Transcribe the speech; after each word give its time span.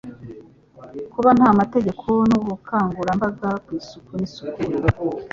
Kuba 1.13 1.29
nta 1.37 1.49
mategeko 1.59 2.07
n'ubukangurambaga 2.29 3.49
ku 3.63 3.69
isuku 3.79 4.11
n'isukura 4.19 4.75